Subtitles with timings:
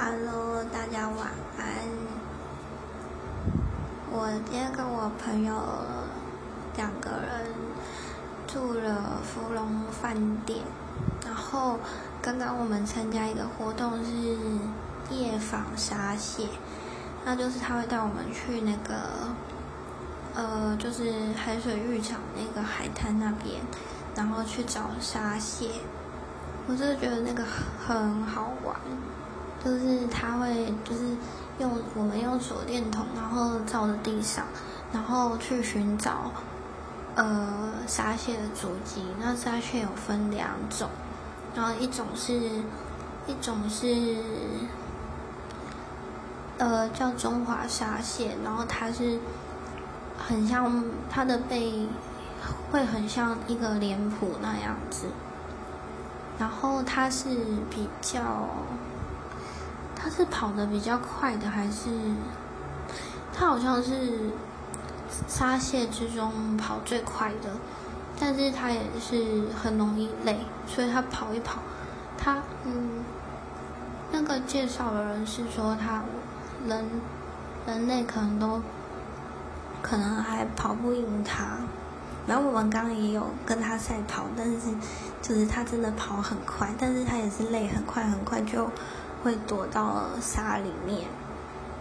[0.00, 1.26] Hello，大家晚
[1.58, 1.66] 安。
[4.12, 5.60] 我今天跟我朋友
[6.76, 7.52] 两个人
[8.46, 10.14] 住了芙蓉饭
[10.46, 10.60] 店，
[11.26, 11.80] 然后
[12.22, 14.12] 刚刚我们参加一个活动是
[15.10, 16.46] 夜访沙蟹，
[17.24, 18.94] 那就是他会带我们去那个
[20.36, 23.60] 呃，就是海水浴场那个海滩那边，
[24.14, 25.68] 然后去找沙蟹。
[26.68, 27.42] 我真的觉得那个
[27.84, 28.76] 很好玩。
[29.64, 31.16] 就是他会，就是
[31.58, 34.44] 用我们用手电筒，然后照着地上，
[34.92, 36.30] 然后去寻找
[37.16, 39.02] 呃沙蟹的足迹。
[39.20, 40.88] 那沙蟹有分两种，
[41.54, 42.32] 然后一种是
[43.26, 44.16] 一种是
[46.58, 49.18] 呃叫中华沙蟹，然后它是
[50.16, 51.88] 很像它的背
[52.70, 55.06] 会很像一个脸谱那样子，
[56.38, 57.28] 然后它是
[57.68, 58.48] 比较。
[60.00, 61.90] 它是跑得比较快的，还是
[63.34, 64.30] 它好像是
[65.26, 67.50] 沙蟹之中跑最快的，
[68.18, 71.58] 但是它也是很容易累，所以它跑一跑，
[72.16, 73.04] 它嗯，
[74.12, 76.02] 那个介绍的人是说，他
[76.66, 76.84] 人
[77.66, 78.62] 人类可能都
[79.82, 81.58] 可能还跑不赢它，
[82.26, 84.58] 然后我们刚刚也有跟他赛跑，但是
[85.20, 88.70] 就是他真的跑很快，但是他也是累很快很快就。
[89.22, 91.08] 会躲到沙里面，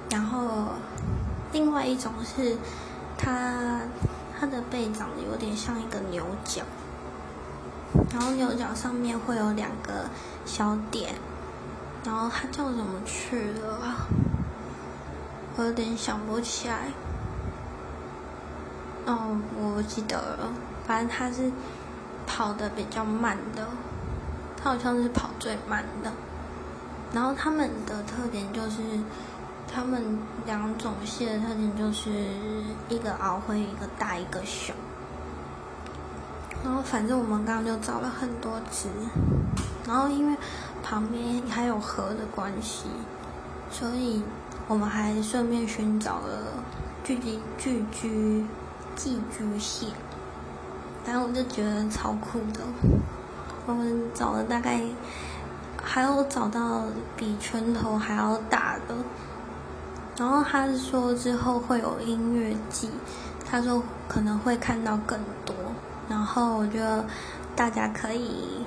[0.09, 0.73] 然后
[1.52, 2.57] 另外一种是
[3.17, 3.81] 它
[4.39, 6.61] 它的背长得有点像一个牛角，
[8.11, 10.05] 然后牛角上面会有两个
[10.45, 11.15] 小点，
[12.03, 13.95] 然后它叫什么去了？
[15.55, 16.91] 我有点想不起来。
[19.05, 20.53] 哦，我不记得了。
[20.85, 21.52] 反正它是
[22.25, 23.65] 跑的比较慢的，
[24.55, 26.11] 它好像是跑最慢的。
[27.13, 28.77] 然后它们的特点就是，
[29.73, 32.09] 它们两种蟹的特点就是
[32.89, 34.73] 一个螯会一个大一个小。
[36.64, 38.89] 然后反正我们刚刚就找了很多只，
[39.87, 40.37] 然后因为
[40.83, 42.87] 旁边还有河的关系，
[43.71, 44.21] 所以
[44.67, 46.61] 我们还顺便寻找了
[47.04, 48.45] 聚集聚居
[48.95, 49.87] 寄居蟹。
[51.05, 52.60] 然后我就觉得超酷的，
[53.65, 54.81] 我们找了大概。
[55.89, 56.83] 还有找到
[57.15, 58.95] 比拳头还要大的，
[60.17, 62.89] 然后他说之后会有音乐季，
[63.49, 65.55] 他说可能会看到更多，
[66.09, 67.05] 然后我觉得
[67.55, 68.61] 大家可以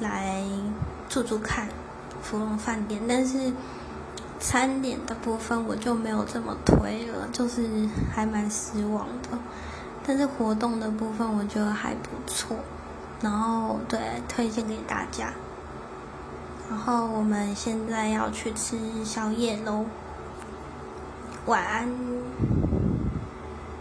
[0.00, 0.42] 来
[1.08, 1.68] 住住看
[2.20, 3.52] 芙蓉饭店，但是
[4.40, 9.38] 餐点的部分我就没有这么推了，就是还蛮失望的，
[10.04, 12.56] 但是活动的部分我觉得还不错，
[13.20, 15.32] 然后对推荐给大家。
[16.70, 19.84] 然后我们现在要去吃宵夜喽，
[21.46, 22.59] 晚安。